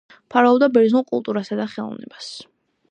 [0.21, 2.33] მფარველობდა ბერძნულ კულტურასა და ხელოვნებას.